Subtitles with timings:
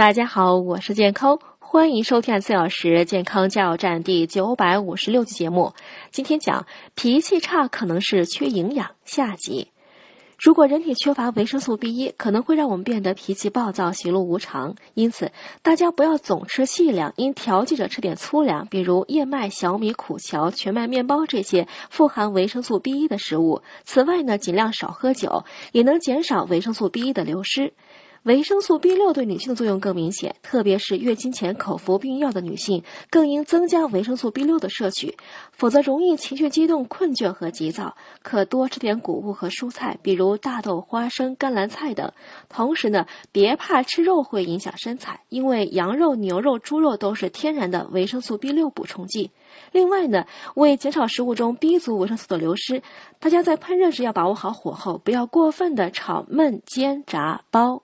[0.00, 5.74] 大家好，我是健康，欢迎收听四小时健康加油站第九百五十六期节目。
[6.10, 9.68] 今天讲脾气差可能是缺营养下集。
[10.38, 14.74] 如果人体缺乏维生素 B 一，可能会让我们变得脾气暴躁、喜怒无常。
[14.94, 23.60] 因此，大家不要总吃细粮，应调剂着吃点粗粮，比如燕麦、小米、苦荞、全麦面包这些富含维生素 B 一的食物。
[23.84, 27.74] 此外呢，尽量少喝酒，也能减少维生素 B 一的流失。
[28.24, 35.16] 维生素 B 六对女性的作用更明显，特别是月经前口服避孕药的女性，更应增加维生素 B 六的摄取，
[35.52, 37.96] 否则容易情绪激动、困倦和急躁。
[38.22, 42.12] 可多吃点谷物和蔬菜，比如大豆、花生、甘蓝菜等。
[42.50, 49.30] 同时呢，别怕吃肉会影响身材，因为羊肉、牛肉、猪肉都是天然的维生素 B 六补充剂。
[49.72, 52.82] 另外呢，为减少食物中 B 族维生素的流失，
[53.18, 57.82] 大家在烹饪时要把握好火候，不要过分的炒、焖、煎、炸、煲。